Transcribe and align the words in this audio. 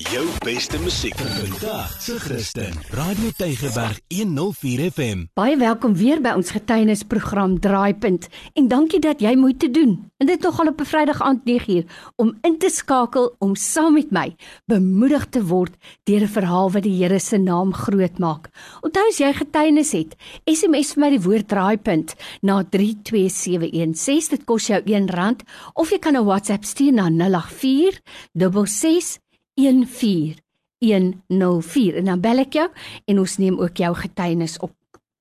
Jou 0.00 0.24
beste 0.40 0.78
musiek 0.80 1.18
vandag 1.20 1.90
se 2.00 2.14
Christen. 2.20 2.72
Radio 2.90 3.28
Tygerberg 3.36 3.98
104 4.08 4.90
FM. 4.90 5.26
Baie 5.36 5.58
welkom 5.60 5.92
weer 5.92 6.22
by 6.24 6.32
ons 6.40 6.54
getuienisprogram 6.56 7.58
Draaipunt 7.60 8.30
en 8.56 8.70
dankie 8.72 9.02
dat 9.04 9.20
jy 9.20 9.34
moeite 9.36 9.68
doen. 9.68 9.92
En 10.16 10.30
dit 10.30 10.40
nogal 10.40 10.72
op 10.72 10.80
'n 10.80 10.88
Vrydag 10.88 11.20
aand 11.20 11.44
9uur 11.44 11.84
om 12.16 12.32
in 12.40 12.58
te 12.58 12.70
skakel 12.72 13.34
om 13.38 13.54
saam 13.54 13.92
met 13.92 14.10
my 14.10 14.36
bemoedig 14.64 15.26
te 15.28 15.44
word 15.44 15.76
deur 16.04 16.22
'n 16.22 16.34
verhaal 16.38 16.70
wat 16.70 16.82
die 16.82 16.96
Here 17.02 17.18
se 17.18 17.36
naam 17.36 17.74
groot 17.74 18.18
maak. 18.18 18.48
Onthou 18.80 19.08
as 19.08 19.18
jy 19.18 19.32
getuienis 19.32 19.92
het, 19.92 20.16
SMS 20.44 20.92
vir 20.92 21.00
my 21.00 21.10
die 21.10 21.22
woord 21.22 21.48
Draaipunt 21.48 22.14
na 22.40 22.64
32716. 22.64 24.30
Dit 24.30 24.44
kos 24.44 24.66
jou 24.66 24.80
R1 24.80 25.36
of 25.74 25.90
jy 25.90 25.98
kan 25.98 26.16
'n 26.16 26.24
WhatsApp 26.24 26.64
stuur 26.64 26.92
na 26.92 27.10
084 27.10 28.00
66 28.32 29.20
14104 29.60 31.96
en 32.00 32.04
dan 32.04 32.20
bel 32.20 32.38
ek 32.46 32.52
jou 32.58 32.68
en 33.06 33.18
ons 33.18 33.38
neem 33.38 33.60
ook 33.60 33.76
jou 33.76 33.94
getuienis 33.94 34.58
op. 34.58 34.72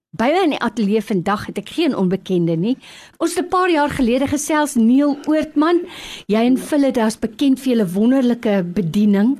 By 0.10 0.32
my 0.34 0.40
in 0.42 0.54
die 0.56 0.64
ateljee 0.66 1.04
vandag 1.06 1.44
het 1.46 1.60
ek 1.62 1.68
geen 1.76 1.94
onbekende 1.94 2.56
nie. 2.58 2.78
Ons 3.22 3.36
het 3.36 3.46
'n 3.46 3.50
paar 3.50 3.70
jaar 3.70 3.92
gelede 3.94 4.28
gesels 4.28 4.74
Neil 4.76 5.20
Oortman. 5.28 5.82
Jy 6.26 6.46
en 6.46 6.58
Philip 6.58 6.98
is 6.98 7.20
bekend 7.20 7.60
vir 7.60 7.76
julle 7.76 7.94
wonderlike 7.94 8.64
bediening, 8.74 9.38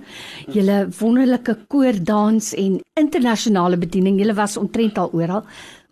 julle 0.54 0.88
wonderlike 1.00 1.58
koordans 1.68 2.54
en 2.54 2.82
internasionale 2.94 3.78
bediening. 3.78 4.20
Julle 4.20 4.36
was 4.36 4.58
omtrent 4.58 4.98
al 4.98 5.10
oral. 5.12 5.44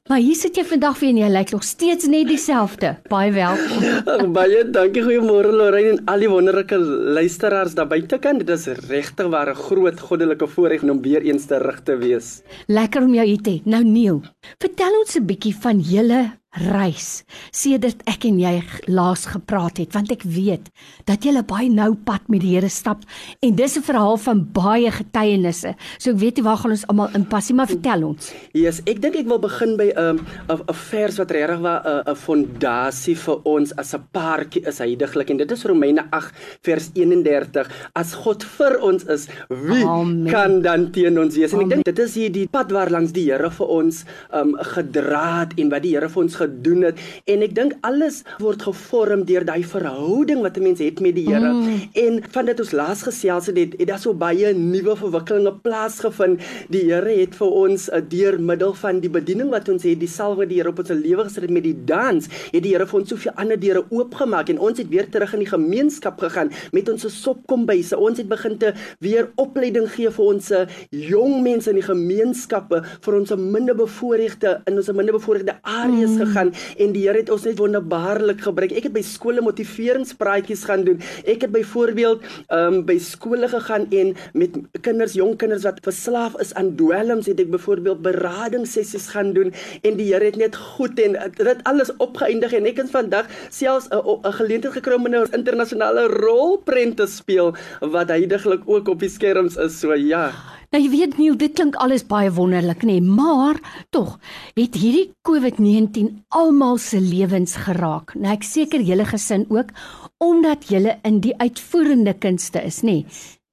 Maar 0.07 0.21
hier 0.23 0.38
sit 0.39 0.55
jy 0.55 0.63
vandag 0.63 1.02
weer 1.02 1.09
en 1.11 1.17
jy 1.20 1.29
lyk 1.34 1.49
nog 1.52 1.66
steeds 1.67 2.07
net 2.07 2.29
dieselfde. 2.29 2.93
Baie 3.11 3.31
welkom. 3.35 4.31
Baie 4.38 4.61
dankie. 4.71 5.03
Goeiemôre 5.03 5.52
Lorraine 5.52 5.97
en 5.97 5.99
al 6.07 6.23
die 6.23 6.30
wonderlike 6.31 6.80
luisteraars 7.17 7.75
daar 7.75 7.89
buite 7.91 8.20
kan. 8.23 8.39
Dit 8.39 8.53
is 8.55 8.70
regtig 8.88 9.27
waar 9.33 9.52
'n 9.52 9.59
groot 9.67 9.99
goddelike 9.99 10.47
voorreg 10.47 10.83
om 10.83 11.02
weer 11.02 11.21
eens 11.27 11.45
terug 11.45 11.83
te 11.83 11.97
wees. 11.97 12.41
Lekker 12.67 13.03
om 13.03 13.13
jou 13.13 13.27
hier 13.27 13.41
te 13.41 13.52
hê. 13.52 13.61
Nou 13.66 13.83
Neil, 13.83 14.22
vertel 14.59 14.99
ons 14.99 15.16
'n 15.19 15.25
bietjie 15.25 15.55
van 15.55 15.80
julle 15.80 16.31
reis 16.58 17.23
sedert 17.52 18.02
ek 18.09 18.25
en 18.25 18.39
jy 18.39 18.53
laas 18.88 19.25
gepraat 19.30 19.77
het 19.81 19.94
want 19.95 20.11
ek 20.11 20.23
weet 20.23 20.69
dat 21.05 21.23
jy 21.23 21.31
'n 21.31 21.45
baie 21.45 21.69
nou 21.69 21.95
pad 21.95 22.27
met 22.30 22.41
die 22.41 22.55
Here 22.58 22.69
stap 22.69 23.03
en 23.41 23.55
dis 23.55 23.77
'n 23.77 23.81
verhaal 23.81 24.17
van 24.17 24.47
baie 24.52 24.91
getuienisse. 24.91 25.75
So 25.97 26.11
ek 26.11 26.17
weet 26.17 26.36
nie 26.38 26.44
waar 26.44 26.58
gaan 26.58 26.72
ons 26.72 26.88
almal 26.88 27.09
inpas 27.16 27.49
nie, 27.49 27.55
maar 27.55 27.67
vertel 27.67 28.03
ons. 28.03 28.31
Ja, 28.53 28.61
yes, 28.61 28.81
ek 28.86 29.02
dink 29.02 29.16
ek 29.16 29.27
wil 29.27 29.39
begin 29.39 29.77
by 29.77 29.91
'n 29.95 29.99
um, 29.99 30.17
'n 30.49 30.73
vers 30.73 31.17
wat 31.17 31.31
regtig 31.31 31.59
'n 31.59 32.11
'n 32.11 32.16
fondasie 32.16 33.16
vir 33.16 33.38
ons 33.45 33.71
as 33.77 33.94
'n 33.94 34.03
paartjie 34.11 34.66
is 34.67 34.80
heiliglik 34.80 35.30
en 35.30 35.38
dit 35.38 35.52
is 35.52 35.66
Romeine 35.66 36.08
8 36.11 36.33
vers 36.64 36.89
31. 36.94 37.67
As 37.95 38.14
God 38.14 38.44
vir 38.44 38.81
ons 38.81 39.03
is, 39.03 39.27
wie 39.49 39.86
Amen. 39.86 40.31
kan 40.31 40.61
dan 40.61 40.92
teen 40.92 41.19
ons 41.19 41.36
wees? 41.36 41.53
En 41.53 41.61
ek 41.61 41.69
dink 41.69 41.86
dit 41.86 41.99
is 41.99 42.16
hier 42.16 42.31
die 42.31 42.47
pad 42.47 42.71
waar 42.71 42.89
langs 42.89 43.11
die 43.11 43.27
Here 43.27 43.52
vir 43.52 43.67
ons 43.67 44.05
um 44.33 44.55
gedra 44.55 45.39
het 45.42 45.53
en 45.58 45.69
wat 45.69 45.83
die 45.83 45.95
Here 45.95 46.09
vir 46.09 46.23
ons 46.23 46.36
gedoen 46.36 46.47
het. 46.84 47.00
En 47.26 47.44
ek 47.45 47.56
dink 47.56 47.76
alles 47.88 48.23
word 48.40 48.62
gevorm 48.67 49.26
deur 49.28 49.45
daai 49.45 49.64
verhouding 49.64 50.42
wat 50.42 50.58
'n 50.58 50.64
mens 50.64 50.80
het 50.80 51.00
met 51.00 51.16
die 51.16 51.26
Here. 51.28 51.54
Mm. 51.54 51.89
en 51.94 52.23
van 52.31 52.45
dit 52.45 52.59
ons 52.59 52.72
laas 52.72 53.02
gesels 53.04 53.45
het 53.45 53.58
het, 53.58 53.73
het 53.78 53.88
daar 53.88 54.00
so 54.00 54.14
baie 54.14 54.54
nuwe 54.54 54.95
verwikkelinge 54.95 55.54
plaasgevind. 55.62 56.42
Die 56.70 56.92
Here 56.92 57.20
het 57.20 57.36
vir 57.36 57.48
ons 57.48 57.89
uh, 57.89 58.02
deur 58.09 58.39
middel 58.39 58.73
van 58.73 59.00
die 59.00 59.09
bediening 59.09 59.50
wat 59.50 59.70
ons 59.70 59.84
het 59.84 60.00
die 60.00 60.08
salwe 60.08 60.48
die 60.48 60.58
Here 60.58 60.70
op 60.70 60.80
ons 60.80 60.89
lewe 60.89 61.23
gesit 61.23 61.44
het 61.44 61.52
met 61.52 61.64
die 61.64 61.76
dans 61.86 62.28
het 62.52 62.64
die 62.64 62.73
Here 62.73 62.88
vir 62.88 63.00
ons 63.00 63.09
soveel 63.09 63.32
ander 63.36 63.59
deure 63.59 63.86
oopgemaak. 63.89 64.50
En 64.50 64.59
ons 64.59 64.78
het 64.78 64.89
weer 64.89 65.09
terug 65.09 65.34
in 65.34 65.39
die 65.39 65.52
gemeenskap 65.52 66.20
gegaan 66.20 66.52
met 66.72 66.89
ons 66.89 67.06
sopkombyse 67.08 67.98
ons 67.98 68.17
het 68.17 68.28
begin 68.30 68.58
te 68.58 68.73
weer 69.04 69.30
opleiding 69.36 69.88
gee 69.92 70.09
vir 70.14 70.26
ons 70.26 70.52
jong 70.92 71.42
mense 71.44 71.70
in 71.72 71.80
die 71.80 71.86
gemeenskappe 71.86 72.82
vir 73.06 73.17
ons 73.20 73.34
minder 73.38 73.76
bevoorregte 73.78 74.61
in 74.70 74.80
ons 74.80 74.92
minder 74.94 75.16
bevoorregte 75.17 75.58
areas 75.64 76.16
mm. 76.16 76.22
gegaan 76.23 76.36
en 76.45 76.93
die 76.93 77.05
Here 77.07 77.21
het 77.21 77.30
ons 77.33 77.45
net 77.48 77.58
wonderbaarlik 77.58 78.42
gebruik. 78.45 78.73
Ek 78.77 78.89
het 78.89 78.95
by 78.95 79.03
skole 79.05 79.42
motiveringspraatjies 79.45 80.65
gaan 80.67 80.83
doen. 80.87 81.02
Ek 81.25 81.45
het 81.45 81.53
byvoorbeeld 81.53 82.25
um 82.53 82.83
by 82.87 82.98
skole 83.02 83.48
gegaan 83.52 83.87
en 83.95 84.14
met 84.37 84.58
kinders, 84.86 85.15
jong 85.17 85.36
kinders 85.39 85.65
wat 85.67 85.81
verslaaf 85.86 86.37
is 86.43 86.53
aan 86.59 86.76
dwelms, 86.80 87.30
het 87.31 87.39
ek 87.39 87.52
byvoorbeeld 87.53 88.03
beradingssessies 88.05 89.09
gaan 89.15 89.33
doen 89.37 89.53
en 89.81 89.97
die 89.99 90.09
Here 90.11 90.30
het 90.30 90.39
net 90.39 90.55
goed 90.55 90.99
en 90.99 91.17
dit 91.37 91.64
alles 91.64 91.92
opgeëindig 91.97 92.53
en 92.53 92.70
ek 92.70 92.83
het 92.83 92.92
vandag 92.93 93.31
selfs 93.49 93.89
'n 93.92 94.33
geleentheid 94.39 94.73
gekry 94.73 94.95
om 94.95 95.08
'n 95.08 95.33
internasionale 95.33 96.08
rolprent 96.08 96.97
te 96.97 97.08
speel 97.08 97.55
wat 97.81 98.09
heidaglik 98.09 98.61
ook 98.65 98.87
op 98.87 98.99
die 98.99 99.09
skerms 99.09 99.55
is. 99.55 99.80
So 99.80 99.93
ja. 99.93 100.57
Nou 100.76 100.82
jy 100.83 100.89
weet 100.92 101.14
nie, 101.16 101.30
dit 101.39 101.54
klink 101.55 101.78
alles 101.80 102.04
baie 102.04 102.28
wonderlik 102.36 102.82
nê, 102.83 102.98
maar 103.00 103.55
tog 103.95 104.17
het 104.58 104.76
hierdie 104.76 105.14
COVID-19 105.28 106.10
almal 106.36 106.76
se 106.83 107.00
lewens 107.00 107.55
geraak. 107.64 108.11
Nou 108.20 108.33
ek 108.33 108.44
seker 108.44 108.83
julle 108.83 109.06
gesin 109.08 109.45
ook 109.48 109.72
omdat 110.20 110.67
julle 110.67 110.98
in 111.08 111.22
die 111.23 111.32
uitvoerende 111.39 112.17
kunste 112.20 112.60
is 112.67 112.82
nê. 112.83 113.06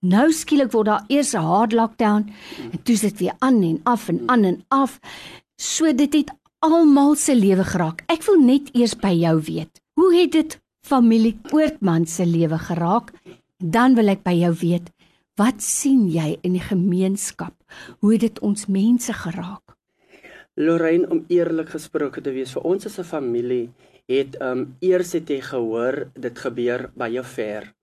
Nou 0.02 0.26
skielik 0.34 0.72
word 0.74 0.90
daar 0.90 1.04
eers 1.08 1.34
'n 1.34 1.46
hard 1.46 1.72
lockdown 1.72 2.26
en 2.72 2.82
toe 2.82 2.96
sit 2.96 3.18
weer 3.18 3.36
aan 3.38 3.62
en 3.62 3.80
af 3.84 4.08
en 4.08 4.20
aan 4.26 4.44
en 4.44 4.64
af. 4.68 4.98
So 5.56 5.92
dit 5.92 6.12
het 6.12 6.30
almal 6.58 7.14
se 7.14 7.34
lewe 7.34 7.64
geraak. 7.64 8.02
Ek 8.08 8.24
wil 8.26 8.40
net 8.40 8.74
eers 8.74 8.96
by 8.96 9.12
jou 9.12 9.40
weet. 9.40 9.80
Hoe 9.94 10.14
het 10.14 10.32
dit 10.32 10.60
familie 10.86 11.38
Oortman 11.52 12.06
se 12.06 12.26
lewe 12.26 12.58
geraak? 12.58 13.12
Dan 13.58 13.94
wil 13.94 14.08
ek 14.08 14.22
by 14.22 14.32
jou 14.32 14.54
weet, 14.60 14.90
Wat 15.34 15.58
sien 15.66 16.04
jy 16.14 16.36
in 16.46 16.52
die 16.54 16.62
gemeenskap? 16.62 17.56
Hoe 17.98 18.12
het 18.12 18.22
dit 18.22 18.36
ons 18.46 18.68
mense 18.70 19.10
geraak? 19.18 19.72
Lorraine 20.54 21.08
om 21.10 21.24
eerlik 21.26 21.72
gesproke 21.74 22.22
te 22.22 22.30
wees, 22.30 22.52
vir 22.54 22.62
ons 22.62 22.86
as 22.86 23.00
'n 23.02 23.08
familie 23.08 23.72
het 24.06 24.36
um 24.40 24.76
eers 24.78 25.10
het 25.18 25.26
jy 25.28 25.40
gehoor 25.40 26.12
dit 26.14 26.38
gebeur 26.38 26.92
baie 26.94 27.22
ver. 27.22 27.74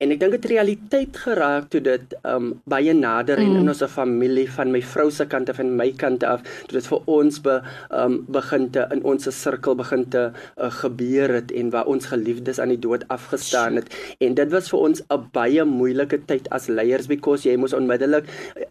En 0.00 0.08
ek 0.14 0.20
dink 0.22 0.32
dit 0.32 0.46
realiteit 0.54 1.16
geraak 1.26 1.66
toe 1.68 1.80
dit 1.84 2.14
um 2.24 2.46
baie 2.72 2.92
nader 2.96 3.36
mm. 3.36 3.50
en 3.50 3.56
in 3.60 3.68
ons 3.68 3.82
familie 3.92 4.46
van 4.48 4.70
my 4.72 4.80
vrou 4.80 5.10
se 5.12 5.26
kant 5.28 5.50
af 5.52 5.58
en 5.60 5.74
my 5.76 5.90
kant 6.00 6.22
af 6.24 6.40
toe 6.70 6.78
dit 6.78 6.86
vir 6.88 7.10
ons 7.12 7.40
be 7.44 7.56
um 7.98 8.14
begin 8.32 8.70
te 8.72 8.86
in 8.96 9.02
ons 9.04 9.28
sirkel 9.36 9.76
begin 9.76 10.06
te 10.14 10.22
uh, 10.30 10.70
gebeur 10.78 11.34
het 11.36 11.52
en 11.52 11.68
waar 11.74 11.90
ons 11.92 12.08
geliefdes 12.08 12.62
aan 12.64 12.72
die 12.72 12.80
dood 12.80 13.04
afgestaan 13.12 13.76
het 13.76 13.92
en 14.24 14.38
dit 14.38 14.54
was 14.54 14.70
vir 14.72 14.86
ons 14.86 15.02
'n 15.02 15.26
baie 15.36 15.66
moeilike 15.68 16.22
tyd 16.32 16.48
as 16.48 16.70
leiers 16.72 17.10
because 17.12 17.44
jy 17.44 17.58
moes 17.60 17.76
onmiddellik 17.76 18.24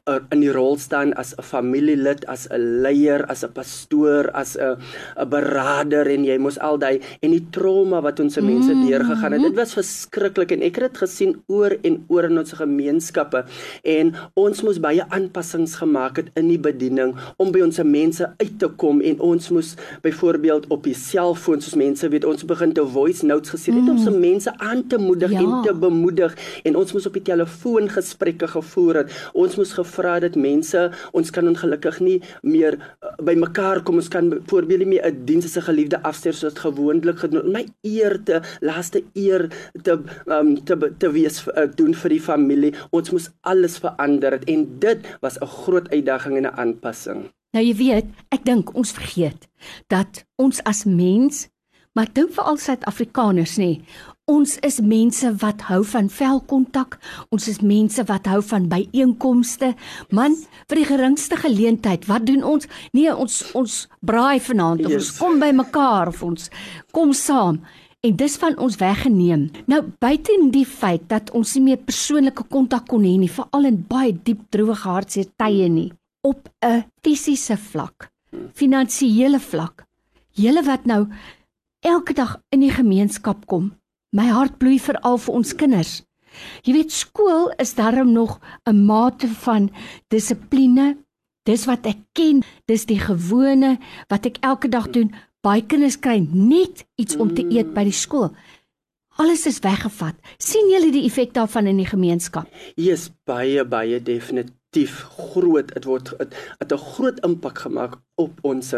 uh, 0.10 0.18
in 0.34 0.42
die 0.42 0.50
rol 0.58 0.82
staan 0.82 1.14
as 1.14 1.36
'n 1.38 1.46
familielid 1.46 2.26
as 2.26 2.48
'n 2.50 2.82
leier 2.82 3.22
as 3.30 3.46
'n 3.46 3.54
pastoor 3.54 4.32
as 4.34 4.58
'n 4.58 4.82
'n 4.82 5.30
beraader 5.30 6.10
en 6.10 6.26
jy 6.26 6.42
moes 6.42 6.58
al 6.58 6.82
daai 6.82 6.98
en 7.22 7.38
die 7.38 7.46
trauma 7.54 8.02
wat 8.02 8.20
ons 8.20 8.34
se 8.34 8.42
mense 8.42 8.74
mm. 8.74 8.90
deurgegaan 8.90 9.38
het 9.38 9.46
dit 9.46 9.62
was 9.62 9.78
verskriklik 9.78 10.58
en 10.58 10.66
ek 10.66 10.82
het 10.82 10.90
dit 10.90 10.98
gesien 11.20 11.36
oor 11.48 11.76
en 11.84 12.00
oor 12.08 12.28
in 12.30 12.40
ons 12.40 12.54
gemeenskappe. 12.56 13.44
En 13.84 14.14
ons 14.40 14.62
moes 14.64 14.80
baie 14.80 15.04
aanpassings 15.16 15.76
gemaak 15.82 16.20
het 16.22 16.30
in 16.40 16.48
die 16.52 16.60
bediening 16.60 17.16
om 17.38 17.52
by 17.52 17.64
ons 17.66 17.80
mense 17.84 18.26
uit 18.40 18.56
te 18.60 18.70
kom. 18.80 19.02
En 19.02 19.20
ons 19.20 19.50
moes 19.56 19.74
byvoorbeeld 20.04 20.70
op 20.72 20.84
die 20.88 20.96
selfoon 20.96 21.62
soos 21.62 21.78
mense 21.80 22.08
weet 22.10 22.28
ons 22.28 22.46
begin 22.48 22.74
te 22.74 22.86
voice 22.86 23.26
notes 23.26 23.52
gestuur 23.54 23.76
het 23.76 23.84
mm. 23.84 23.92
om 23.92 24.00
se 24.04 24.12
mense 24.12 24.54
aan 24.60 24.86
te 24.88 25.00
moedig 25.00 25.34
ja. 25.36 25.44
en 25.44 25.64
te 25.68 25.74
bemoedig. 25.74 26.36
En 26.64 26.80
ons 26.80 26.94
moes 26.96 27.08
op 27.10 27.18
die 27.18 27.26
telefoon 27.26 27.90
gesprekke 27.92 28.48
gevoer 28.48 29.04
het. 29.04 29.16
Ons 29.34 29.58
moes 29.60 29.74
gevra 29.76 30.20
dat 30.24 30.38
mense 30.40 30.86
ons 31.12 31.34
kan 31.36 31.48
ongelukkig 31.48 32.00
nie 32.04 32.18
meer 32.42 32.80
uh, 32.80 33.14
by 33.26 33.36
mekaar 33.40 33.84
kom. 33.84 34.00
Ons 34.00 34.12
kan 34.12 34.32
byvoorbeeld 34.32 34.86
nie 34.86 34.94
meer 34.96 35.08
'n 35.10 35.26
diens 35.26 35.46
as 35.46 35.58
'n 35.58 35.68
geliefde 35.68 36.02
afstuur 36.04 36.34
soos 36.34 36.60
gewoonlik 36.60 37.20
gedoen 37.20 37.52
my 37.52 37.66
eer 37.84 38.20
te 38.24 38.42
laaste 38.62 39.04
eer 39.14 39.50
te 39.84 40.00
um, 40.28 40.56
te 40.64 40.76
te 40.98 41.09
wees 41.12 41.42
uh, 41.48 41.68
doen 41.76 41.94
vir 41.94 42.10
die 42.10 42.22
familie. 42.22 42.74
Ons 42.92 43.12
moes 43.12 43.30
alles 43.42 43.78
verander 43.78 44.32
het, 44.32 44.46
en 44.50 44.80
dit 44.80 45.00
was 45.22 45.38
'n 45.42 45.46
groot 45.46 45.90
uitdaging 45.90 46.38
en 46.38 46.48
'n 46.48 46.58
aanpassing. 46.58 47.30
Nou 47.54 47.66
jy 47.66 47.76
weet, 47.76 48.06
ek 48.30 48.44
dink 48.46 48.76
ons 48.78 48.92
vergeet 48.92 49.48
dat 49.90 50.26
ons 50.38 50.60
as 50.70 50.84
mens, 50.86 51.48
maar 51.98 52.06
dink 52.14 52.30
vir 52.36 52.44
al 52.44 52.58
Suid-Afrikaners 52.58 53.58
nê, 53.58 53.82
ons 54.30 54.58
is 54.62 54.78
mense 54.86 55.32
wat 55.42 55.66
hou 55.72 55.82
van 55.84 56.12
velkontak. 56.14 57.00
Ons 57.34 57.48
is 57.50 57.58
mense 57.66 58.04
wat 58.06 58.30
hou 58.30 58.44
van 58.46 58.68
byeenkomste. 58.70 59.74
Man, 60.14 60.38
vir 60.70 60.82
die 60.84 60.86
geringste 60.86 61.40
geleentheid, 61.42 62.06
wat 62.06 62.28
doen 62.30 62.46
ons? 62.46 62.70
Nee, 62.94 63.10
ons 63.10 63.42
ons 63.58 63.88
braai 64.06 64.38
vanaand 64.40 64.86
of 64.86 64.94
yes. 64.94 65.10
ons 65.10 65.18
kom 65.18 65.42
by 65.42 65.50
mekaar 65.50 66.14
of 66.14 66.22
ons 66.24 66.52
kom 66.94 67.14
saam 67.18 67.64
en 68.02 68.16
dis 68.16 68.36
van 68.40 68.58
ons 68.58 68.78
weggeneem. 68.80 69.50
Nou 69.68 69.82
buiten 70.00 70.50
die 70.54 70.66
feit 70.66 71.08
dat 71.12 71.32
ons 71.36 71.56
nie 71.58 71.66
meer 71.70 71.82
persoonlike 71.84 72.46
kontak 72.52 72.88
kon 72.88 73.04
hê 73.04 73.16
nie, 73.20 73.32
veral 73.32 73.68
in 73.70 73.82
baie 73.90 74.14
diep 74.14 74.46
droë 74.54 74.78
hartseer 74.84 75.28
tye 75.40 75.68
nie, 75.70 75.92
op 76.24 76.50
'n 76.64 76.86
fisiese 77.04 77.58
vlak, 77.58 78.12
finansiële 78.54 79.40
vlak. 79.40 79.86
Julle 80.32 80.64
wat 80.64 80.86
nou 80.86 81.08
elke 81.82 82.14
dag 82.14 82.38
in 82.52 82.60
die 82.60 82.72
gemeenskap 82.72 83.46
kom. 83.46 83.74
My 84.12 84.28
hart 84.28 84.58
bloei 84.58 84.80
vir 84.80 85.00
al 85.02 85.18
vir 85.18 85.36
ons 85.36 85.54
kinders. 85.54 86.04
Jy 86.64 86.74
weet 86.74 86.92
skool 86.92 87.52
is 87.60 87.76
darm 87.76 88.12
nog 88.12 88.40
'n 88.66 88.86
mate 88.86 89.28
van 89.28 89.70
dissipline. 90.08 90.98
Dis 91.44 91.66
wat 91.66 91.86
ek 91.86 91.98
ken, 92.14 92.44
dis 92.68 92.86
die 92.86 93.00
gewone 93.00 93.78
wat 94.08 94.26
ek 94.26 94.38
elke 94.42 94.70
dag 94.70 94.90
doen. 94.90 95.14
Baie 95.40 95.64
kinders 95.64 95.96
kry 96.04 96.18
net 96.20 96.84
iets 97.00 97.16
om 97.16 97.30
te 97.32 97.46
eet 97.48 97.70
by 97.72 97.86
die 97.88 97.96
skool. 97.96 98.34
Alles 99.20 99.46
is 99.48 99.60
weggevat. 99.64 100.16
sien 100.40 100.68
julle 100.72 100.92
die 100.92 101.06
effek 101.08 101.34
daarvan 101.34 101.68
in 101.68 101.78
die 101.78 101.88
gemeenskap? 101.88 102.48
Yes, 102.76 103.10
baie 103.28 103.64
baie 103.64 104.00
definitief 104.00 105.06
groot. 105.16 105.72
Dit 105.74 105.86
word 105.86 106.12
het 106.20 106.36
'n 106.72 106.78
groot 106.78 107.20
impak 107.24 107.58
gemaak 107.60 108.00
op 108.16 108.40
ons 108.44 108.74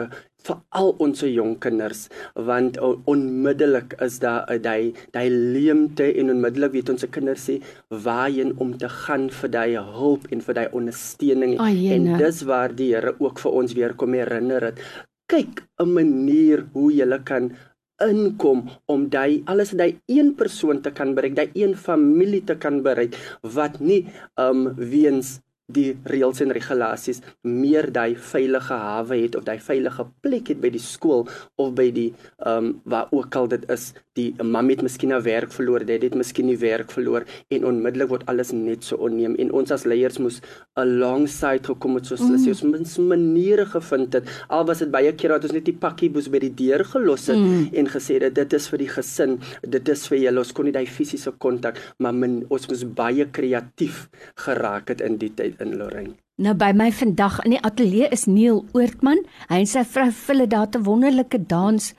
veral 0.45 0.95
ons 0.99 1.21
jong 1.21 1.59
kinders 1.59 2.07
want 2.35 2.77
onmiddellik 3.05 3.93
is 4.01 4.19
daar 4.19 4.45
'n 4.49 4.61
daai 4.61 4.93
daai 5.11 5.29
leemte 5.29 6.05
en 6.19 6.29
onmiddellik 6.29 6.71
weet 6.71 6.89
ons 6.89 7.01
se 7.01 7.07
kinders 7.07 7.49
sê 7.49 7.61
waarheen 7.89 8.53
om 8.57 8.77
te 8.77 8.89
gaan 8.89 9.29
vir 9.29 9.49
daai 9.49 9.77
hulp 9.77 10.27
en 10.31 10.41
vir 10.41 10.53
daai 10.53 10.69
ondersteuning 10.71 11.59
Ai, 11.59 11.93
en 11.93 12.17
dis 12.17 12.41
waar 12.41 12.75
die 12.75 12.93
Here 12.93 13.15
ook 13.19 13.39
vir 13.39 13.51
ons 13.51 13.73
weer 13.73 13.93
kom 13.93 14.13
herinner 14.13 14.61
het 14.61 14.79
kyk 15.31 15.63
'n 15.79 15.93
manier 15.97 16.65
hoe 16.73 16.91
jy 16.99 17.19
kan 17.23 17.51
inkom 18.01 18.59
om 18.93 19.09
daai 19.15 19.43
alles 19.51 19.71
daai 19.81 19.93
een 20.07 20.33
persoon 20.35 20.81
te 20.81 20.91
kan 20.91 21.13
bereik, 21.15 21.35
daai 21.35 21.51
een 21.53 21.75
familie 21.75 22.43
te 22.43 22.55
kan 22.55 22.81
bereik 22.81 23.15
wat 23.41 23.79
nie 23.79 24.01
um 24.37 24.73
weens 24.75 25.39
die 25.71 25.93
reëls 26.11 26.41
en 26.43 26.53
regulasies 26.55 27.21
meer 27.47 27.87
daai 27.95 28.15
veilige 28.31 28.77
hawe 28.85 29.17
het 29.23 29.37
of 29.39 29.45
daai 29.47 29.59
veilige 29.63 30.05
plek 30.25 30.51
het 30.51 30.61
by 30.63 30.71
die 30.73 30.83
skool 30.83 31.27
of 31.61 31.73
by 31.77 31.87
die 31.95 32.09
um, 32.51 32.73
waar 32.83 33.11
ook 33.15 33.35
al 33.39 33.47
dit 33.53 33.67
is 33.71 33.91
die 34.19 34.33
mam 34.43 34.69
het 34.69 34.81
miskien 34.83 35.13
'n 35.13 35.23
werk 35.23 35.51
verloor 35.51 35.85
dit 35.85 36.03
het 36.03 36.15
miskien 36.15 36.45
nie 36.45 36.57
werk 36.57 36.91
verloor 36.91 37.23
en 37.49 37.65
onmiddellik 37.65 38.09
word 38.09 38.25
alles 38.27 38.51
net 38.51 38.83
so 38.83 38.95
onneem 38.95 39.35
en 39.35 39.51
ons 39.51 39.71
as 39.71 39.85
leiers 39.85 40.19
moes 40.19 40.41
alongside 40.75 41.63
gekom 41.63 41.95
het 41.95 42.05
soos 42.05 42.19
hulle 42.19 42.37
mm. 42.37 42.45
sê 42.45 42.49
ons 42.49 42.63
moet 42.63 42.97
maniere 43.13 43.65
gevind 43.65 44.13
het 44.13 44.27
al 44.49 44.65
was 44.65 44.79
dit 44.79 44.91
baie 44.91 45.13
keer 45.13 45.29
dat 45.29 45.43
ons 45.43 45.53
net 45.53 45.65
die 45.65 45.77
pakkie 45.85 46.09
boes 46.09 46.27
by 46.27 46.39
die 46.39 46.53
deur 46.63 46.83
gelos 46.83 47.27
het 47.27 47.37
mm. 47.37 47.69
en 47.73 47.87
gesê 47.87 48.19
het 48.19 48.35
dit 48.35 48.53
is 48.53 48.67
vir 48.67 48.79
die 48.79 48.91
gesin 48.97 49.39
dit 49.61 49.89
is 49.89 50.07
vir 50.07 50.17
julle 50.17 50.39
ons 50.39 50.51
kon 50.51 50.65
nie 50.65 50.75
daai 50.75 50.85
fisiese 50.85 51.31
kontak 51.31 51.79
maar 51.99 52.13
min, 52.13 52.41
ons 52.49 52.67
moes 52.67 52.83
baie 52.83 53.25
kreatief 53.31 54.09
geraak 54.45 54.89
het 54.89 55.01
in 55.01 55.17
die 55.21 55.31
tyd 55.35 55.61
in 55.61 55.77
Lorraine. 55.79 56.17
Nou 56.41 56.55
by 56.57 56.71
my 56.73 56.87
vandag 56.95 57.37
in 57.45 57.53
die 57.53 57.61
ateljee 57.61 58.07
is 58.15 58.25
Neil 58.25 58.63
Oortman. 58.73 59.19
Hy 59.51 59.59
en 59.61 59.67
sy 59.69 59.83
vrou 59.85 60.07
Phille 60.11 60.47
daar 60.49 60.67
'n 60.73 60.83
wonderlike 60.83 61.37
dans 61.47 61.93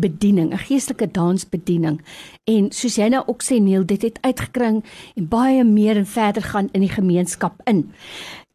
bediening, 0.00 0.52
'n 0.52 0.58
geestelike 0.58 1.10
dansbediening. 1.10 2.00
En 2.44 2.70
soos 2.72 2.96
jy 2.96 3.08
nou 3.08 3.22
ook 3.26 3.42
sê 3.42 3.60
Neil, 3.60 3.86
dit 3.86 4.02
het 4.02 4.18
uitgekring 4.20 4.84
en 5.14 5.28
baie 5.28 5.64
meer 5.64 5.96
en 5.96 6.06
verder 6.06 6.42
gaan 6.42 6.68
in 6.72 6.80
die 6.80 6.94
gemeenskap 6.94 7.60
in. 7.64 7.90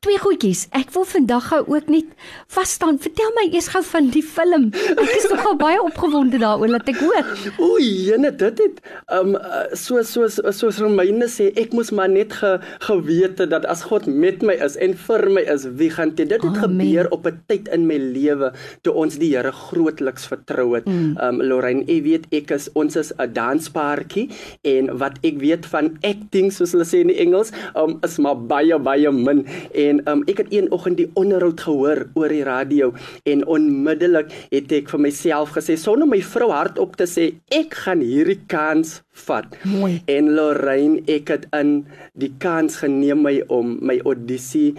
Twee 0.04 0.20
goedjies. 0.20 0.66
Ek 0.76 0.90
wil 0.92 1.06
vandag 1.08 1.46
gou 1.48 1.62
ook 1.72 1.88
net 1.88 2.10
vas 2.52 2.72
staan. 2.76 2.98
Vertel 3.00 3.30
my 3.38 3.46
eers 3.54 3.70
gou 3.72 3.80
van 3.88 4.10
die 4.12 4.24
film. 4.26 4.66
Ek 5.00 5.12
is 5.16 5.30
nogal 5.32 5.56
baie 5.62 5.80
opgewonde 5.80 6.42
daaroor 6.42 6.74
dat 6.76 6.90
ek 6.92 7.00
hoor. 7.00 7.30
O, 7.56 7.78
jene, 7.80 8.34
dit 8.36 8.60
het 8.60 8.82
um 9.16 9.38
so 9.80 10.04
so 10.04 10.28
soos 10.28 10.82
Romeine 10.84 11.30
sê, 11.32 11.48
ek 11.60 11.72
moes 11.72 11.94
maar 11.96 12.12
net 12.12 12.36
ge, 12.36 12.52
geweet 12.84 13.40
het 13.40 13.54
dat 13.54 13.68
as 13.72 13.86
God 13.88 14.10
met 14.12 14.44
my 14.44 14.58
is 14.66 14.76
en 14.76 14.98
vir 15.06 15.24
my 15.38 15.46
is, 15.54 15.70
wie 15.80 15.88
gaan 15.94 16.12
dit? 16.18 16.28
Dit 16.34 16.44
het 16.44 16.52
Amen. 16.52 16.84
gebeur 16.84 17.08
op 17.16 17.24
'n 17.32 17.40
tyd 17.48 17.72
in 17.72 17.88
my 17.88 17.96
lewe 17.96 18.52
toe 18.84 18.94
ons 18.94 19.16
die 19.16 19.32
Here 19.34 19.56
grootliks 19.56 20.28
vertrou 20.28 20.76
het. 20.76 20.86
Mm. 20.86 21.16
Um 21.24 21.42
Lorraine, 21.42 21.88
ek 21.88 22.04
weet 22.04 22.26
ek 22.32 22.52
is 22.52 22.68
ons 22.76 23.00
is 23.00 23.14
'n 23.16 23.32
danspaartjie 23.34 24.28
en 24.64 24.98
wat 25.00 25.16
ek 25.24 25.40
weet 25.40 25.66
van 25.66 25.96
acting 26.04 26.52
soos 26.52 26.76
hulle 26.76 26.84
sê 26.84 27.00
in 27.08 27.08
die 27.08 27.24
Engels, 27.24 27.56
um 27.76 28.00
is 28.04 28.20
maar 28.20 28.36
baie 28.36 28.78
baie 28.78 29.12
min 29.12 29.48
en 29.72 29.93
um 30.10 30.24
ek 30.28 30.44
het 30.44 30.54
een 30.54 30.72
oggend 30.72 30.98
die 30.98 31.10
onderhoud 31.19 31.62
gehoor 31.62 32.06
oor 32.19 32.30
die 32.30 32.44
radio 32.48 32.94
en 33.30 33.45
onmiddellik 33.45 34.31
het 34.51 34.72
ek 34.72 34.90
vir 34.94 35.04
myself 35.07 35.54
gesê 35.57 35.78
sonder 35.80 36.10
my 36.10 36.22
vrou 36.34 36.51
hardop 36.51 36.95
te 37.00 37.07
sê 37.10 37.30
ek 37.54 37.75
gaan 37.86 38.01
hierdie 38.06 38.40
kans 38.48 39.01
vat. 39.13 39.45
Mooi. 39.62 40.01
En 40.10 40.31
Lorraine, 40.34 41.01
ek 41.12 41.30
het 41.30 41.45
in 41.54 41.74
die 42.18 42.31
kans 42.42 42.80
geneem 42.81 43.22
my 43.24 43.36
om 43.54 43.75
my 43.86 44.00
audisie 44.10 44.74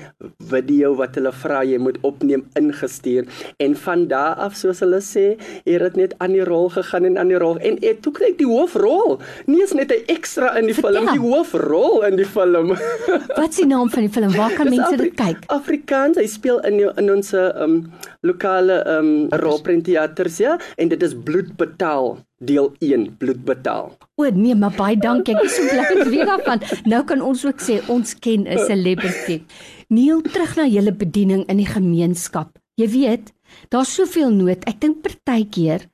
video 0.50 0.94
wat 0.98 1.14
hulle 1.18 1.30
vra 1.44 1.62
jy 1.66 1.78
moet 1.82 2.00
opneem 2.06 2.42
ingestuur 2.58 3.28
en 3.62 3.76
van 3.84 4.06
daar 4.10 4.40
af 4.42 4.56
soos 4.58 4.82
hulle 4.82 5.00
sê, 5.04 5.26
het 5.68 5.84
dit 5.86 5.98
net 6.02 6.16
aan 6.24 6.34
die 6.34 6.44
rol 6.46 6.68
gegaan 6.74 7.06
en 7.08 7.18
aan 7.20 7.30
die 7.30 7.38
rol 7.40 7.60
en 7.62 7.78
ek 7.86 8.02
toe 8.04 8.12
kry 8.16 8.32
ek 8.32 8.40
die 8.42 8.48
hoofrol. 8.50 9.20
Nie 9.46 9.62
is 9.62 9.74
net 9.74 9.92
'n 9.92 10.02
ekstra 10.10 10.56
in 10.58 10.66
die 10.66 10.74
Vertel. 10.74 11.06
film, 11.06 11.12
die 11.12 11.26
hoofrol 11.28 12.02
in 12.02 12.16
die 12.16 12.26
film. 12.26 12.74
Wat 13.36 13.50
is 13.50 13.56
die 13.56 13.66
naam 13.66 13.90
van 13.90 14.02
die 14.02 14.10
film? 14.10 14.34
Waar 14.34 14.52
kan 14.52 14.70
mense 14.74 14.96
dit 14.96 15.03
kyk? 15.10 15.44
Afrikaans, 15.52 16.16
hy 16.16 16.26
speel 16.26 16.60
in 16.68 16.80
in 16.96 17.10
ons 17.10 17.32
um 17.34 17.92
lokale 18.22 18.80
um 18.88 19.28
rolprentteaters 19.42 20.38
ja 20.38 20.58
en 20.76 20.88
dit 20.88 21.02
is 21.02 21.14
Bloedbetaal 21.14 22.18
deel 22.44 22.72
1 22.80 23.16
Bloedbetaal. 23.18 23.92
O 24.16 24.30
nee, 24.30 24.54
maar 24.54 24.74
baie 24.76 24.96
dankie. 24.96 25.36
Ek 25.36 25.44
is 25.48 25.56
so 25.56 25.68
bly 25.68 25.86
om 25.94 26.02
te 26.02 26.10
weet 26.10 26.28
daarvan. 26.28 26.64
Nou 26.90 27.04
kan 27.08 27.22
ons 27.24 27.44
ook 27.46 27.60
sê 27.60 27.80
ons 27.88 28.14
ken 28.18 28.46
'n 28.48 28.58
celebrity. 28.66 29.42
Neil 29.88 30.22
terug 30.22 30.56
na 30.56 30.66
julle 30.66 30.92
bediening 30.92 31.44
in 31.48 31.56
die 31.56 31.68
gemeenskap. 31.68 32.58
Jy 32.76 32.88
weet, 32.88 33.32
daar's 33.70 33.94
soveel 33.94 34.30
nood. 34.30 34.64
Ek 34.66 34.80
dink 34.80 35.02
partykeer 35.02 35.86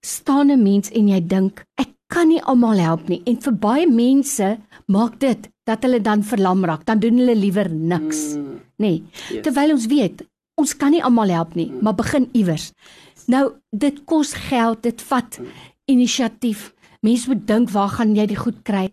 staan 0.00 0.50
'n 0.50 0.62
mens 0.62 0.90
en 0.90 1.08
jy 1.08 1.20
dink 1.20 1.64
ek 1.76 1.91
kan 2.12 2.28
nie 2.28 2.42
almal 2.48 2.78
help 2.82 3.08
nie. 3.08 3.22
En 3.26 3.38
vir 3.40 3.54
baie 3.62 3.88
mense 3.88 4.50
maak 4.92 5.18
dit 5.22 5.48
dat 5.68 5.84
hulle 5.86 6.00
dan 6.04 6.22
verlam 6.26 6.64
raak. 6.68 6.84
Dan 6.88 7.00
doen 7.00 7.18
hulle 7.22 7.36
liewer 7.38 7.70
niks. 7.72 8.34
Mm, 8.36 8.60
Nee. 8.82 9.02
Yes. 9.30 9.42
Terwyl 9.46 9.72
ons 9.76 9.86
weet, 9.86 10.22
ons 10.58 10.72
kan 10.76 10.90
nie 10.90 11.02
almal 11.04 11.30
help 11.30 11.54
nie, 11.54 11.68
maar 11.82 11.94
begin 11.94 12.28
iewers. 12.34 12.72
Nou, 13.30 13.52
dit 13.70 14.00
kos 14.10 14.32
geld, 14.48 14.82
dit 14.82 15.02
vat 15.06 15.38
inisiatief. 15.86 16.72
Mense 17.02 17.28
moet 17.30 17.46
dink, 17.46 17.70
waar 17.70 17.92
gaan 17.94 18.14
jy 18.16 18.26
die 18.30 18.38
goed 18.38 18.62
kry? 18.66 18.88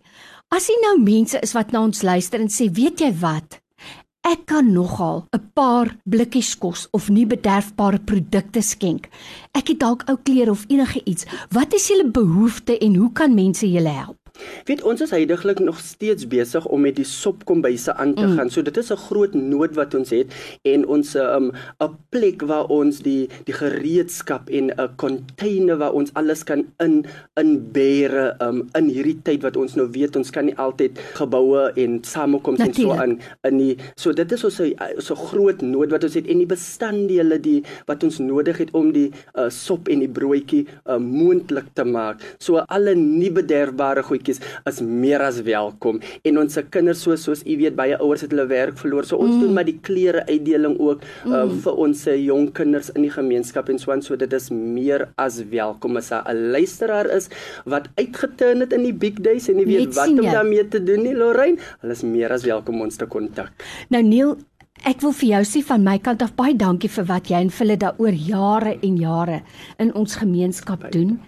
As 0.50 0.66
jy 0.70 0.76
nou 0.82 0.96
mense 1.02 1.38
is 1.42 1.54
wat 1.54 1.72
na 1.72 1.82
ons 1.86 2.02
luister 2.06 2.40
en 2.42 2.50
sê, 2.50 2.68
weet 2.74 3.02
jy 3.02 3.10
wat? 3.22 3.59
Ek 4.20 4.42
kan 4.44 4.66
nogal 4.72 5.24
'n 5.32 5.40
paar 5.56 5.96
blikkies 6.04 6.52
kos 6.62 6.88
of 6.92 7.08
nie 7.08 7.26
bederfbare 7.26 8.00
produkte 8.10 8.60
skenk. 8.60 9.08
Ek 9.56 9.68
het 9.72 9.80
dalk 9.80 10.04
ou 10.10 10.16
klere 10.26 10.50
of 10.50 10.64
enige 10.68 11.00
iets. 11.04 11.24
Wat 11.56 11.72
is 11.72 11.88
julle 11.88 12.10
behoefte 12.10 12.78
en 12.78 12.94
hoe 13.00 13.12
kan 13.12 13.34
mense 13.34 13.66
julle 13.70 13.88
help? 13.88 14.19
Weet 14.68 14.82
ons 14.82 15.00
is 15.00 15.10
heidaglik 15.10 15.58
nog 15.58 15.78
steeds 15.78 16.26
besig 16.30 16.66
om 16.66 16.80
met 16.80 16.96
die 16.96 17.04
sopkombuise 17.04 17.94
aan 17.94 18.14
te 18.14 18.26
mm. 18.26 18.36
gaan. 18.36 18.50
So 18.50 18.62
dit 18.62 18.76
is 18.76 18.90
'n 18.90 18.96
groot 18.96 19.34
nood 19.34 19.74
wat 19.74 19.94
ons 19.94 20.10
het 20.10 20.28
en 20.62 20.86
ons 20.86 21.14
'n 21.14 21.18
um, 21.18 21.52
'n 21.80 21.96
plek 22.10 22.42
waar 22.42 22.66
ons 22.68 23.00
die 23.00 23.28
die 23.44 23.54
gereedskap 23.54 24.48
en 24.50 24.70
'n 24.70 24.88
container 24.96 25.76
waar 25.76 25.92
ons 25.92 26.10
alles 26.14 26.44
kan 26.44 26.66
in 26.78 27.04
inbere 27.34 28.36
um, 28.40 28.68
in 28.74 28.88
hierdie 28.88 29.18
tyd 29.22 29.42
wat 29.42 29.56
ons 29.56 29.74
nou 29.74 29.88
weet 29.90 30.16
ons 30.16 30.30
kan 30.30 30.44
nie 30.44 30.56
altyd 30.56 30.98
geboue 31.14 31.72
en 31.76 31.98
samekoms 32.04 32.60
en 32.60 32.74
so 32.74 32.92
aan 32.92 33.18
in 33.42 33.58
die 33.58 33.76
so 33.96 34.12
dit 34.12 34.32
is 34.32 34.44
ons 34.44 34.60
'n 34.60 34.74
so 34.98 35.14
groot 35.14 35.62
nood 35.62 35.90
wat 35.90 36.04
ons 36.04 36.14
het 36.14 36.26
en 36.26 36.38
die 36.38 36.46
bestanddele 36.46 37.38
die 37.40 37.62
wat 37.86 38.04
ons 38.04 38.18
nodig 38.18 38.58
het 38.58 38.70
om 38.72 38.92
die 38.92 39.10
uh, 39.34 39.48
sop 39.50 39.88
en 39.88 39.98
die 40.04 40.08
broodjie 40.08 40.66
uh, 40.86 40.98
moontlik 40.98 41.74
te 41.74 41.84
maak. 41.84 42.22
So 42.38 42.62
alle 42.68 42.94
nie 42.94 43.30
bederfbare 43.34 44.02
goedjies 44.06 44.29
is 44.38 44.80
meer 44.80 45.20
as 45.20 45.40
welkom 45.42 46.00
en 46.22 46.38
ons 46.38 46.54
se 46.54 46.62
kinders 46.62 47.02
so 47.02 47.16
soos 47.16 47.42
u 47.46 47.56
weet 47.56 47.76
baie 47.76 47.96
ouers 47.98 48.20
het 48.20 48.30
hulle 48.30 48.46
werk 48.46 48.78
verloor. 48.78 49.04
So 49.08 49.16
ons 49.16 49.34
mm. 49.34 49.40
doen 49.40 49.54
maar 49.56 49.68
die 49.68 49.78
klere 49.82 50.24
uitdeling 50.28 50.78
ook 50.78 51.02
uh, 51.26 51.44
mm. 51.44 51.56
vir 51.64 51.80
ons 51.86 52.02
se 52.06 52.16
jong 52.22 52.50
kinders 52.56 52.92
in 52.94 53.02
die 53.02 53.12
gemeenskap 53.14 53.68
en 53.72 53.78
so 53.78 53.92
aan 53.94 54.02
so 54.02 54.16
dit 54.16 54.32
is 54.32 54.50
meer 54.50 55.08
as 55.16 55.40
welkom 55.50 55.96
as 55.96 56.12
'n 56.12 56.50
luisteraar 56.54 57.10
is 57.16 57.28
wat 57.64 57.88
uitgeturn 57.96 58.60
het 58.60 58.72
in 58.72 58.84
die 58.86 58.94
big 58.94 59.20
days 59.20 59.48
en 59.48 59.56
nie 59.56 59.66
weet 59.66 59.90
Net 59.90 59.94
wat 59.94 60.08
om 60.08 60.24
jy. 60.24 60.32
daarmee 60.32 60.68
te 60.68 60.82
doen 60.82 61.02
nie 61.02 61.14
Lorraine. 61.14 61.58
Hulle 61.80 61.92
is 61.92 62.02
meer 62.02 62.32
as 62.32 62.44
welkom 62.44 62.80
om 62.80 62.88
ons 62.88 62.96
te 62.96 63.06
kontak. 63.06 63.52
Nou 63.88 64.02
Neil, 64.02 64.36
ek 64.88 65.02
wil 65.04 65.12
vir 65.16 65.28
jou 65.28 65.40
sê 65.48 65.60
van 65.66 65.82
my 65.84 65.96
kant 66.02 66.22
af 66.24 66.32
baie 66.38 66.54
dankie 66.56 66.90
vir 66.92 67.06
wat 67.08 67.30
jy 67.30 67.40
en 67.44 67.52
Phille 67.52 67.76
daaroor 67.80 68.16
jare 68.16 68.76
en 68.86 68.96
jare 69.00 69.40
in 69.82 69.92
ons 69.98 70.16
gemeenskap 70.20 70.86
doen. 70.94 71.18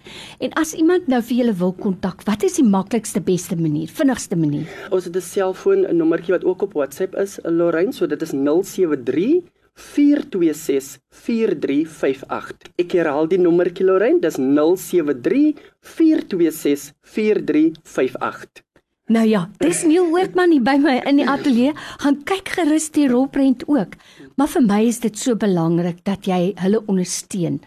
En 0.40 0.54
as 0.60 0.74
iemand 0.78 1.08
nou 1.12 1.20
vir 1.22 1.42
julle 1.42 1.54
wil 1.60 1.74
kontak, 1.76 2.24
wat 2.28 2.46
is 2.48 2.56
die 2.60 2.66
maklikste 2.66 3.20
beste 3.20 3.56
manier, 3.56 3.88
vinnigste 3.88 4.36
manier? 4.36 4.68
Ons 4.90 5.04
het 5.04 5.16
'n 5.16 5.20
selfoon 5.20 5.86
nommertjie 5.96 6.34
wat 6.34 6.44
ook 6.44 6.62
op 6.62 6.72
WhatsApp 6.74 7.14
is, 7.14 7.38
Lorraine, 7.44 7.92
so 7.92 8.06
dit 8.06 8.22
is 8.22 8.32
073 8.32 9.42
426 9.74 11.00
4358. 11.10 12.72
Ek 12.78 12.92
herhaal 12.92 13.28
die 13.28 13.38
nommertjie 13.38 13.86
Lorraine, 13.86 14.20
dis 14.20 14.36
073 14.36 15.54
426 15.80 16.92
4358. 17.02 18.62
Nou 19.10 19.24
ja, 19.26 19.48
dis 19.58 19.80
Neil 19.82 20.12
Hoortman 20.12 20.52
hier 20.54 20.62
by 20.62 20.76
my 20.78 21.00
in 21.10 21.18
die 21.18 21.26
ateljee. 21.26 21.72
Gaan 22.04 22.20
kyk 22.28 22.52
gerus 22.54 22.86
die 22.94 23.08
rolprent 23.10 23.64
ook. 23.66 23.96
Maar 24.38 24.50
vir 24.52 24.62
my 24.68 24.78
is 24.86 25.00
dit 25.02 25.18
so 25.18 25.34
belangrik 25.34 26.04
dat 26.06 26.28
jy 26.30 26.52
hulle 26.62 26.84
ondersteun 26.86 27.58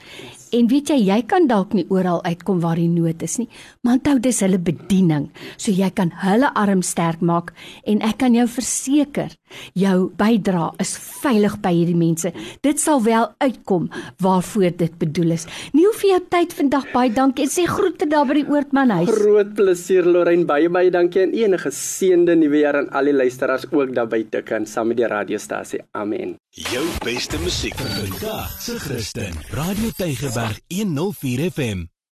En 0.55 0.69
weet 0.71 0.87
jy, 0.93 0.95
jy 1.09 1.17
kan 1.27 1.49
dalk 1.49 1.73
nie 1.75 1.83
oral 1.91 2.21
uitkom 2.23 2.61
waar 2.63 2.79
die 2.79 2.87
nood 2.87 3.23
is 3.25 3.33
nie, 3.41 3.47
maar 3.83 3.97
onthou 3.97 4.19
dis 4.23 4.37
hulle 4.45 4.59
bediening. 4.61 5.25
So 5.59 5.73
jy 5.75 5.89
kan 5.91 6.13
hulle 6.21 6.47
arm 6.55 6.83
sterk 6.85 7.19
maak 7.19 7.51
en 7.83 7.99
ek 8.05 8.21
kan 8.21 8.37
jou 8.37 8.45
verseker, 8.47 9.33
jou 9.75 9.97
bydrae 10.15 10.69
is 10.83 10.93
veilig 11.21 11.57
by 11.63 11.73
hierdie 11.75 11.97
mense. 11.99 12.31
Dit 12.63 12.79
sal 12.79 13.03
wel 13.03 13.27
uitkom 13.43 13.89
waarvoor 14.23 14.77
dit 14.79 14.95
bedoel 15.01 15.35
is. 15.35 15.47
Nie 15.75 15.83
hoef 15.89 15.99
vir 16.03 16.13
jou 16.13 16.21
tyd 16.37 16.55
vandag 16.55 16.87
baie 16.93 17.11
dankie 17.11 17.47
en 17.49 17.51
sê 17.51 17.67
groete 17.67 18.07
daar 18.07 18.27
by 18.29 18.39
die 18.39 18.47
Oortmanhuis. 18.55 19.11
Groot 19.11 19.51
plesier 19.59 20.07
Lorraine, 20.07 20.47
baie 20.47 20.71
baie 20.71 20.93
dankie 20.93 21.25
en 21.25 21.35
enige 21.35 21.67
geseënde 21.67 22.37
nuwe 22.39 22.63
jaar 22.63 22.79
aan 22.79 22.89
al 22.95 23.11
die 23.11 23.17
luisteraars 23.17 23.67
ook 23.73 23.91
daar 23.97 24.07
buite 24.07 24.43
kan 24.47 24.67
saam 24.69 24.93
met 24.93 25.03
die 25.03 25.11
radiostasie. 25.11 25.83
Amen. 25.97 26.37
Jou 26.55 26.85
beste 27.03 27.35
musiek 27.43 27.75
vir 27.75 27.91
vandag 27.99 28.55
se 28.63 28.79
Christen. 28.79 29.35
Radio 29.51 29.91
Tygerberg 29.99 30.44
104 30.69 31.49
FM. 31.49 31.94